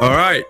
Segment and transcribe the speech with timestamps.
[0.00, 0.46] All right.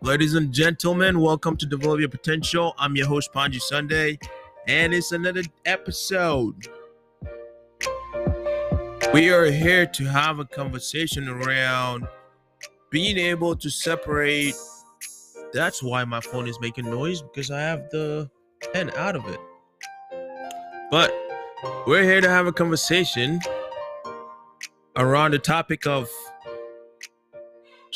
[0.00, 2.74] Ladies and gentlemen, welcome to Develop Your Potential.
[2.78, 4.18] I'm your host, Palngji Sunday,
[4.66, 6.66] and it's another episode.
[9.12, 12.08] We are here to have a conversation around
[12.88, 14.54] being able to separate.
[15.52, 18.30] That's why my phone is making noise because I have the
[18.72, 19.40] pen out of it.
[20.90, 21.14] But
[21.86, 23.38] we're here to have a conversation
[24.96, 26.08] around the topic of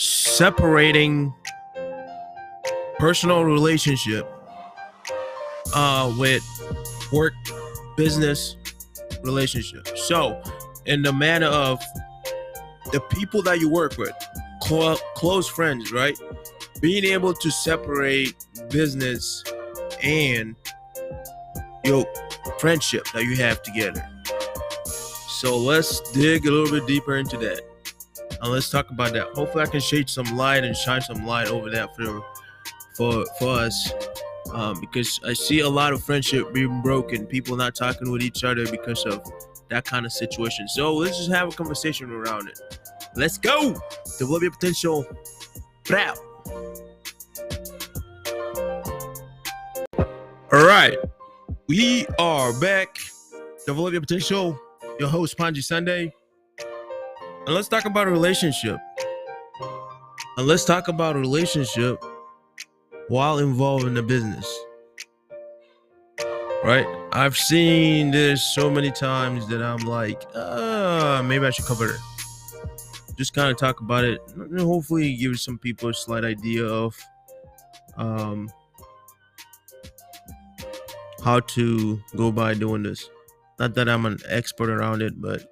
[0.01, 1.31] separating
[2.99, 4.27] personal relationship
[5.75, 6.43] uh with
[7.13, 7.35] work
[7.99, 8.57] business
[9.23, 9.87] relationship.
[9.99, 10.43] So
[10.87, 11.79] in the manner of
[12.93, 14.13] the people that you work with
[14.63, 16.19] clo- close friends right?
[16.81, 18.35] Being able to separate
[18.71, 19.45] business
[20.03, 20.57] and
[21.85, 22.07] your
[22.59, 24.03] friendship that you have together.
[24.87, 27.70] So let's dig a little bit deeper into that
[28.43, 29.29] and let's talk about that.
[29.35, 32.25] Hopefully, I can shed some light and shine some light over that for
[32.97, 33.93] for for us,
[34.53, 38.45] um, because I see a lot of friendship being broken, people not talking with each
[38.45, 39.23] other because of
[39.69, 40.69] that kind of situation.
[40.69, 42.59] So let's just have a conversation around it.
[43.15, 43.77] Let's go.
[44.19, 45.05] Develop your potential.
[45.85, 46.17] Proud.
[50.53, 50.97] All right,
[51.69, 52.99] we are back.
[53.67, 54.59] Develop your potential.
[54.99, 56.13] Your host Palngji Sunday.
[57.51, 58.79] And let's talk about a relationship.
[60.37, 62.01] And let's talk about a relationship
[63.09, 64.47] while involved in the business.
[66.63, 66.87] Right?
[67.11, 72.01] I've seen this so many times that I'm like, uh, maybe I should cover it.
[73.19, 74.21] Just kind of talk about it.
[74.37, 76.97] And hopefully give some people a slight idea of
[77.97, 78.49] um
[81.25, 83.11] how to go by doing this.
[83.59, 85.51] Not that I'm an expert around it, but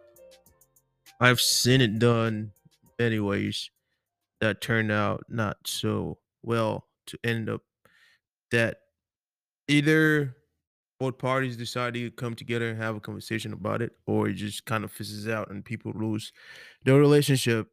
[1.20, 2.52] I've seen it done
[2.98, 3.70] many ways
[4.40, 7.62] that turned out not so well to end up
[8.50, 8.78] that
[9.66, 10.36] either
[11.00, 14.64] both parties decide to come together and have a conversation about it, or it just
[14.64, 16.32] kind of fizzes out and people lose
[16.84, 17.68] their relationship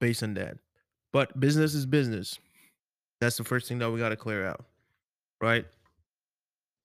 [0.00, 0.56] based on that.
[1.12, 2.38] But business is business.
[3.20, 4.64] That's the first thing that we got to clear out,
[5.40, 5.66] right?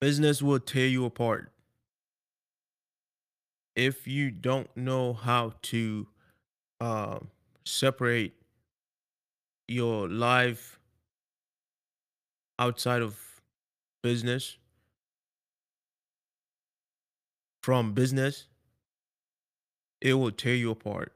[0.02, 1.53] Business will tear you apart
[3.76, 6.08] if you don't know how to
[6.82, 7.30] um,
[7.66, 8.34] separate
[9.68, 10.80] your life
[12.60, 13.18] outside of
[14.04, 14.58] business
[17.64, 18.46] from business,
[20.02, 21.14] it will tear you apart.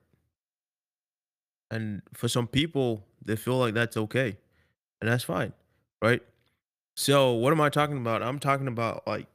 [1.69, 4.37] And for some people, they feel like that's okay.
[5.01, 5.53] And that's fine.
[6.01, 6.21] Right.
[6.95, 8.23] So, what am I talking about?
[8.23, 9.27] I'm talking about like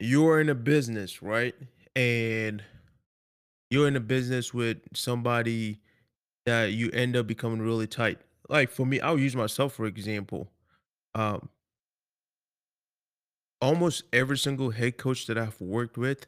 [0.00, 1.54] you're in a business, right?
[2.00, 2.62] And
[3.70, 5.80] you're in a business with somebody
[6.46, 8.18] that you end up becoming really tight.
[8.48, 10.50] Like for me, I'll use myself for example.
[11.14, 11.50] Um,
[13.60, 16.26] almost every single head coach that I've worked with,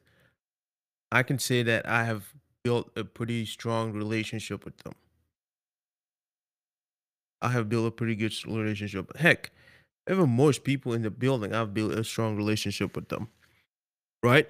[1.11, 4.95] I can say that I have built a pretty strong relationship with them.
[7.41, 9.17] I have built a pretty good relationship.
[9.17, 9.51] Heck,
[10.09, 13.29] even most people in the building, I've built a strong relationship with them.
[14.23, 14.49] Right?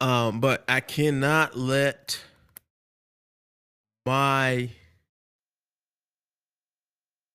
[0.00, 2.20] Um, but I cannot let
[4.04, 4.70] my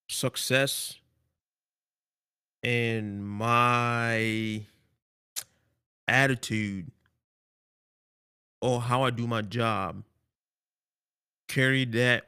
[0.09, 0.95] success
[2.63, 4.61] and my
[6.07, 6.91] attitude
[8.61, 10.03] or how I do my job
[11.47, 12.27] carry that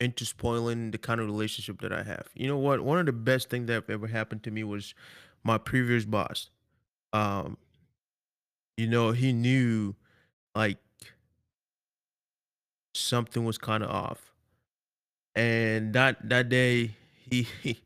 [0.00, 2.28] into spoiling the kind of relationship that I have.
[2.34, 2.80] You know what?
[2.80, 4.94] One of the best things that ever happened to me was
[5.44, 6.50] my previous boss.
[7.12, 7.56] Um,
[8.78, 9.96] you know, he knew
[10.54, 10.78] like
[12.94, 14.32] something was kind of off.
[15.34, 16.96] And that that day
[17.30, 17.80] he, he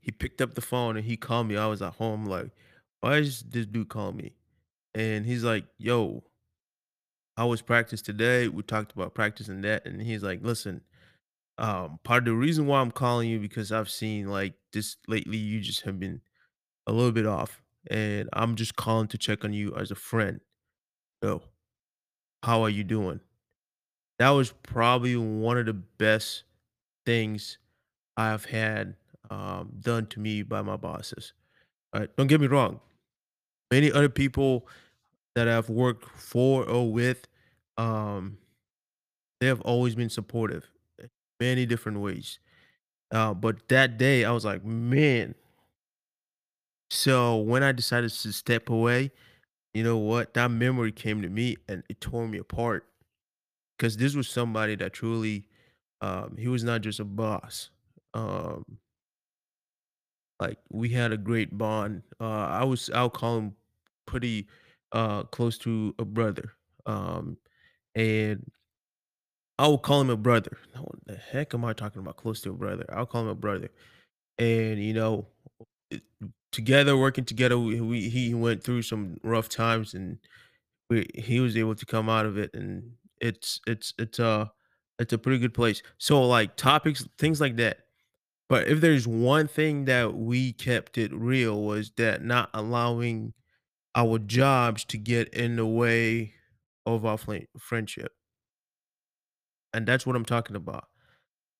[0.00, 1.56] he picked up the phone and he called me.
[1.56, 2.50] I was at home like,
[3.00, 4.34] why is this dude calling me?
[4.94, 6.24] And he's like, yo,
[7.36, 8.48] I was practice today.
[8.48, 9.86] We talked about practice and that.
[9.86, 10.82] And he's like, listen,
[11.58, 15.38] um, part of the reason why I'm calling you because I've seen like this lately,
[15.38, 16.22] you just have been
[16.86, 20.40] a little bit off and I'm just calling to check on you as a friend.
[21.22, 21.42] So,
[22.42, 23.20] how are you doing?
[24.18, 26.44] That was probably one of the best
[27.06, 27.58] things
[28.16, 28.96] I've had
[29.30, 31.32] um, done to me by my bosses.
[31.94, 32.14] Right?
[32.16, 32.80] Don't get me wrong.
[33.70, 34.68] Many other people
[35.34, 37.28] that I've worked for or with,
[37.76, 38.38] um,
[39.40, 42.38] they have always been supportive, in many different ways.
[43.10, 45.34] Uh, but that day, I was like, man,
[46.90, 49.10] so when I decided to step away,
[49.74, 50.34] you know what?
[50.34, 52.86] That memory came to me and it tore me apart
[53.78, 55.46] because this was somebody that truly
[56.02, 57.70] Um, he was not just a boss.
[58.14, 58.78] Um,
[60.40, 62.02] like we had a great bond.
[62.20, 63.54] Uh, I was I'll call him
[64.06, 64.46] pretty
[64.92, 66.52] uh close to a brother.
[66.86, 67.36] Um,
[67.94, 68.50] and
[69.58, 70.56] I will call him a brother.
[70.76, 72.16] What the heck am I talking about?
[72.16, 72.84] Close to a brother.
[72.92, 73.70] I'll call him a brother.
[74.38, 75.28] And you know,
[76.52, 80.18] together working together, we, we he went through some rough times, and
[80.90, 82.52] we he was able to come out of it.
[82.54, 84.52] And it's it's it's a
[84.98, 85.82] it's a pretty good place.
[85.98, 87.80] So like topics, things like that.
[88.48, 93.34] But if there's one thing that we kept it real was that not allowing
[93.96, 96.34] our jobs to get in the way
[96.86, 98.12] of our fl- friendship,
[99.72, 100.88] and that's what I'm talking about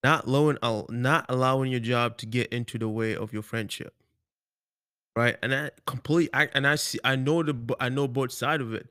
[0.04, 3.94] Not allowing al not allowing your job to get into the way of your friendship,
[5.18, 5.36] right?
[5.42, 8.72] And I complete I and I see I know the I know both side of
[8.72, 8.88] it,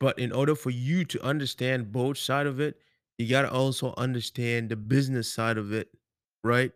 [0.00, 2.80] but in order for you to understand both side of it,
[3.18, 5.88] you gotta also understand the business side of it,
[6.42, 6.72] right?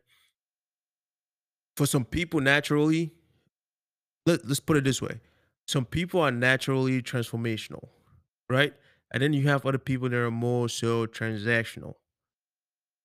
[1.79, 3.11] For some people, naturally
[4.27, 5.19] let let's put it this way,
[5.67, 7.89] some people are naturally transformational,
[8.51, 8.75] right?
[9.13, 11.95] And then you have other people that are more so transactional.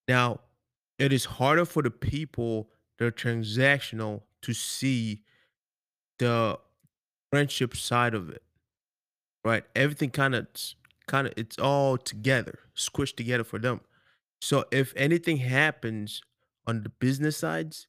[0.09, 0.42] Now,
[1.00, 2.69] it is harder for the people
[3.00, 5.21] that are transactional to see
[6.19, 6.59] the
[7.31, 8.44] friendship side of it,
[9.44, 9.63] right?
[9.75, 10.47] Everything kind of
[11.07, 13.81] kind of it's all together, squished together for them.
[14.41, 16.21] So if anything happens
[16.67, 17.88] on the business sides,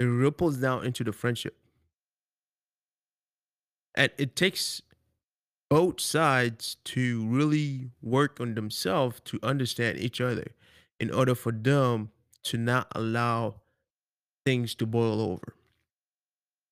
[0.00, 1.56] it ripples down into the friendship.
[3.94, 4.82] And it takes
[5.68, 10.48] both sides to really work on themselves to understand each other
[11.00, 12.10] in order for them
[12.44, 13.60] to not allow
[14.44, 15.54] things to boil over,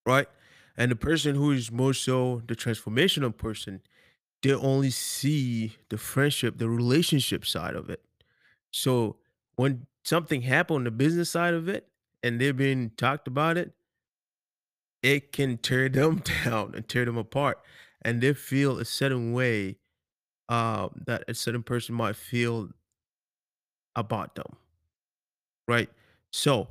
[0.06, 0.28] right?
[0.76, 3.82] And the person who is more so the transformational person,
[4.42, 8.02] they only see the friendship, the relationship side of it.
[8.70, 9.18] So
[9.56, 11.88] when something happened on the business side of it
[12.22, 13.74] and they've been talked about it,
[15.02, 17.58] it can tear them down and tear them apart.
[18.02, 19.76] And they feel a certain way
[20.48, 22.70] uh, that a certain person might feel
[23.94, 24.56] about them,
[25.68, 25.88] right?
[26.30, 26.68] So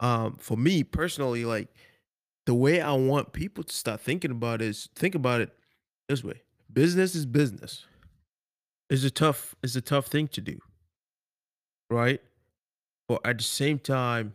[0.00, 1.68] um, for me personally, like
[2.46, 5.50] the way I want people to start thinking about it is think about it
[6.08, 6.42] this way.
[6.72, 7.84] Business is business.
[8.88, 10.58] It's a tough it's a tough thing to do,
[11.90, 12.20] right?
[13.08, 14.34] But at the same time,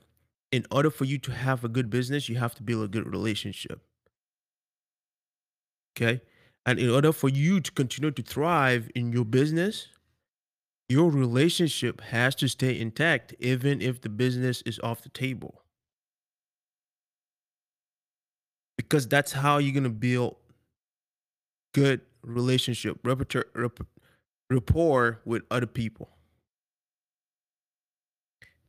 [0.52, 3.10] in order for you to have a good business, you have to build a good
[3.10, 3.82] relationship.
[5.98, 6.22] Okay.
[6.66, 9.88] And in order for you to continue to thrive in your business,
[10.90, 15.64] your relationship has to stay intact, even if the business is off the table.
[18.82, 20.36] Because that's how you're gonna build
[21.74, 23.00] good relationship,
[24.50, 26.10] rapport with other people.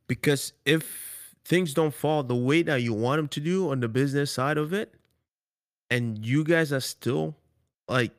[0.06, 3.88] Because if things don't fall the way that you want them to do on the
[3.88, 4.94] business side of it,
[5.90, 7.34] and you guys are still
[7.88, 8.12] like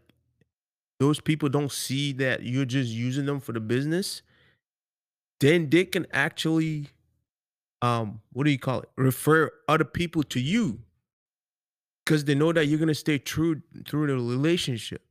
[0.99, 4.23] those people don't see that you're just using them for the business,
[5.39, 6.87] then they can actually
[7.83, 8.89] um what do you call it?
[8.97, 10.79] Refer other people to you
[12.05, 15.03] because they know that you're gonna stay true through the relationship,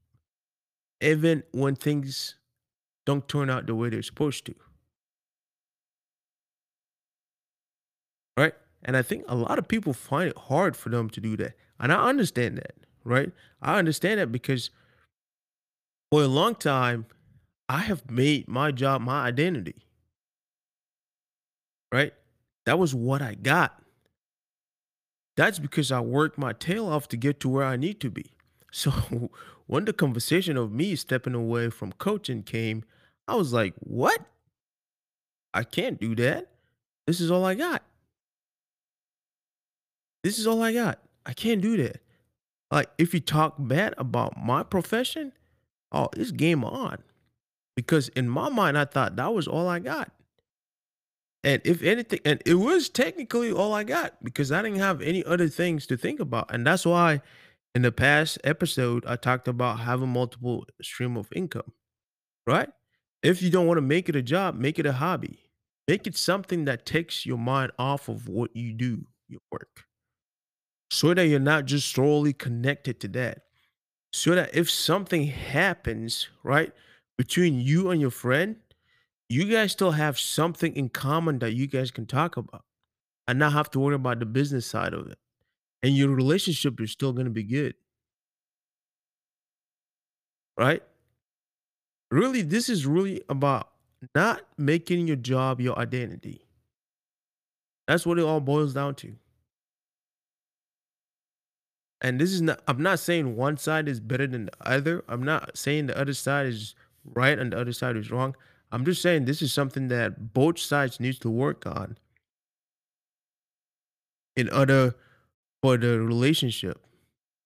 [1.00, 2.36] even when things
[3.06, 4.54] don't turn out the way they're supposed to,
[8.36, 8.54] right?
[8.84, 11.54] And I think a lot of people find it hard for them to do that.
[11.78, 13.32] And I understand that, right?
[13.60, 14.70] I understand that because
[16.10, 17.06] for a long time,
[17.68, 19.76] I have made my job my identity,
[21.92, 22.12] right?
[22.66, 23.81] That was what I got.
[25.42, 28.26] That's because I worked my tail off to get to where I need to be.
[28.70, 28.92] So
[29.66, 32.84] when the conversation of me stepping away from coaching came,
[33.26, 34.20] I was like, what?
[35.52, 36.46] I can't do that.
[37.08, 37.82] This is all I got.
[40.22, 41.00] This is all I got.
[41.26, 42.00] I can't do that.
[42.70, 45.32] Like, if you talk bad about my profession,
[45.90, 46.98] oh, it's game on.
[47.74, 50.12] Because in my mind, I thought that was all I got.
[51.44, 55.24] And if anything, and it was technically all I got because I didn't have any
[55.24, 56.52] other things to think about.
[56.54, 57.20] And that's why
[57.74, 61.72] in the past episode, I talked about having multiple stream of income,
[62.46, 62.68] right?
[63.22, 65.40] If you don't want to make it a job, make it a hobby.
[65.88, 69.84] Make it something that takes your mind off of what you do, your work,
[70.90, 73.42] so that you're not just solely connected to that.
[74.12, 76.72] So that if something happens, right,
[77.18, 78.56] between you and your friend,
[79.32, 82.64] you guys still have something in common that you guys can talk about
[83.26, 85.18] and not have to worry about the business side of it.
[85.82, 87.74] And your relationship is still going to be good,
[90.58, 90.82] right?
[92.10, 93.70] Really, this is really about
[94.14, 96.46] not making your job your identity.
[97.88, 99.14] That's what it all boils down to.
[102.00, 105.04] And this is not I'm not saying one side is better than the other.
[105.08, 106.74] I'm not saying the other side is
[107.04, 108.36] right and the other side is wrong.
[108.72, 111.98] I'm just saying this is something that both sides needs to work on
[114.34, 114.94] in order
[115.62, 116.80] for the relationship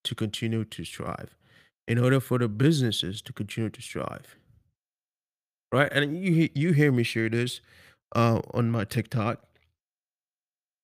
[0.04, 1.35] to continue to strive,
[1.88, 4.37] in order for the businesses to continue to strive.
[5.73, 5.92] Right?
[5.92, 7.61] And you you hear me share this
[8.14, 9.42] uh, on my TikTok.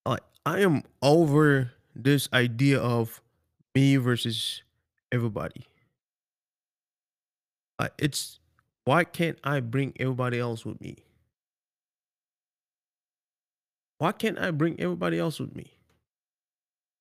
[0.05, 3.21] Like I am over this idea of
[3.73, 4.61] me versus
[5.09, 5.63] everybody.
[7.79, 8.39] Uh, it's
[8.85, 10.97] why can't I bring everybody else with me?
[13.97, 15.77] Why can't I bring everybody else with me?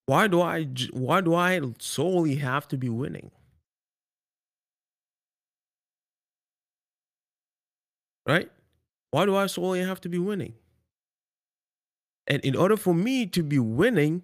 [0.06, 3.30] Why do I why do I solely have to be winning?
[8.26, 8.50] Right?
[9.10, 10.54] Why do I solely have to be winning?
[12.28, 14.22] And in order for me to be winning,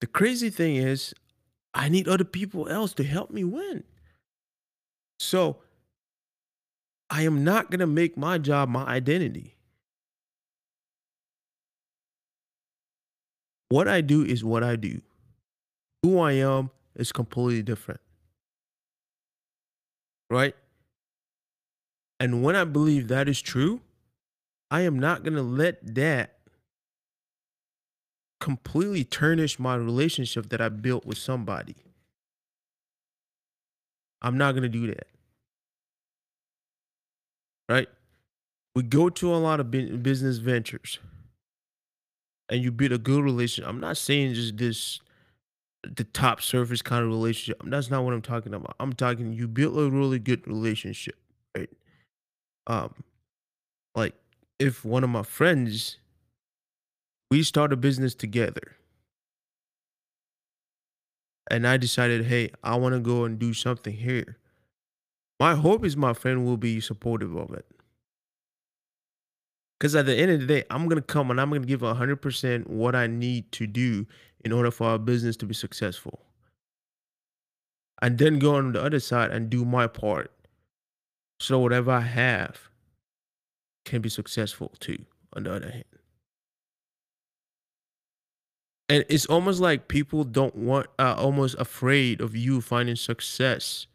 [0.00, 1.14] the crazy thing is
[1.74, 3.84] I need other people else to help me win.
[5.18, 5.58] So
[7.10, 9.56] I am not gonna make my job my identity.
[13.70, 15.00] What I do is what I do.
[16.02, 18.00] Who I am is completely different,
[20.30, 20.54] right?
[22.20, 23.80] And when I believe that is true,
[24.70, 26.38] I am not gonna let that
[28.40, 31.76] completely tarnish my relationship that I built with somebody.
[34.22, 35.06] I'm not gonna do that,
[37.68, 37.88] right?
[38.74, 40.98] We go to a lot of business ventures
[42.48, 43.68] and you build a good relationship.
[43.68, 45.00] I'm not saying just this
[45.82, 47.62] the top surface kind of relationship.
[47.64, 48.74] That's not what I'm talking about.
[48.80, 51.16] I'm talking you build a really good relationship,
[51.56, 51.70] right?
[52.66, 52.94] Um,
[53.94, 54.14] like
[54.58, 55.98] if one of my friends
[57.30, 58.76] we start a business together
[61.50, 64.36] and I decided, hey, I want to go and do something here.
[65.40, 67.66] My hope is my friend will be supportive of it.
[69.78, 72.66] Because at the end of the day, I'm gonna come and I'm gonna give 100%
[72.66, 74.06] what I need to do
[74.44, 76.20] in order for our business to be successful.
[78.02, 80.32] And then go on the other side and do my part.
[81.40, 82.68] So whatever I have
[83.84, 85.84] can be successful too, on the other hand.
[88.88, 93.86] And it's almost like people don't want, are almost afraid of you finding success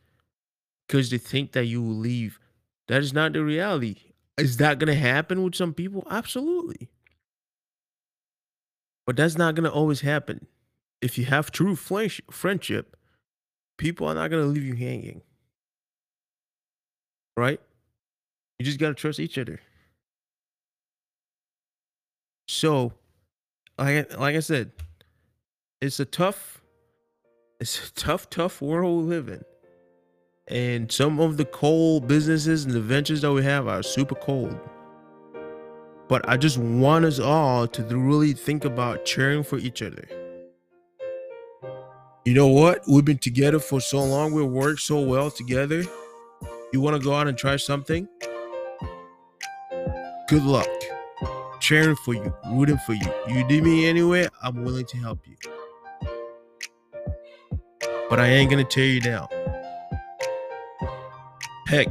[0.87, 2.39] because they think that you will leave.
[2.87, 3.97] That is not the reality.
[4.37, 6.05] Is that gonna happen with some people?
[6.09, 6.89] Absolutely.
[9.05, 10.47] But that's not gonna always happen.
[11.01, 12.97] If you have true friendship,
[13.77, 15.23] people are not gonna leave you hanging,
[17.37, 17.59] right?
[18.59, 19.61] You just gotta trust each other.
[22.47, 22.93] So,
[23.77, 24.71] like like I said,
[25.81, 26.61] it's a tough,
[27.59, 29.43] it's a tough, tough world we live in.
[30.47, 34.57] And some of the cold businesses and the ventures that we have are super cold.
[36.09, 40.07] But I just want us all to really think about cheering for each other.
[42.25, 42.83] You know what?
[42.87, 44.33] We've been together for so long.
[44.33, 45.83] We work so well together.
[46.71, 48.07] You want to go out and try something?
[50.27, 50.67] Good luck.
[51.63, 53.07] Cheering for you, rooting for you.
[53.25, 55.37] You need me anywhere, I'm willing to help you.
[58.09, 59.29] But I ain't gonna tear you down.
[61.67, 61.87] Heck,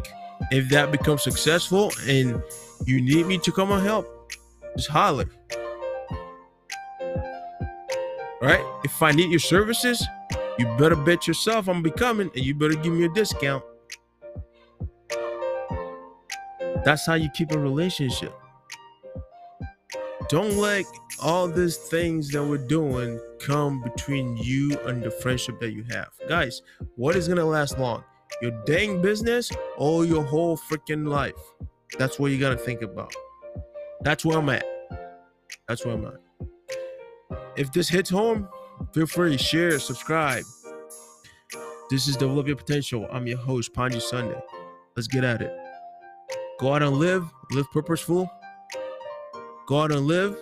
[0.51, 2.43] if that becomes successful and
[2.85, 4.35] you need me to come and help,
[4.77, 5.25] just holler.
[8.43, 8.63] Right?
[8.85, 10.07] If I need your services,
[10.59, 13.65] you better bet yourself I'm becoming and you better give me a discount.
[16.85, 18.35] That's how you keep a relationship.
[20.33, 20.87] Don't let
[21.21, 26.09] all these things that we're doing come between you and the friendship that you have.
[26.27, 26.63] Guys,
[26.97, 28.03] what is gonna last long?
[28.41, 31.35] Your dang business or your whole freaking life?
[31.99, 33.13] That's what you gotta think about.
[34.01, 34.65] That's where I'm at.
[35.69, 37.39] That's where I'm at.
[37.59, 38.49] If this hits home,
[38.95, 40.45] feel free, to share, subscribe.
[41.91, 43.07] This is Develop Your Potential.
[43.13, 44.41] I'm your host, Palngji Sunday.
[44.97, 45.55] Let's get at it.
[46.59, 48.31] Go out and live, live purposeful.
[49.73, 50.37] Go out and live,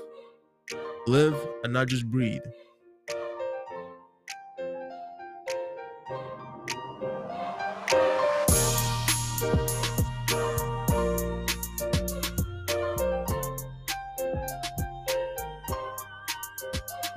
[1.06, 2.42] live and not just breathe.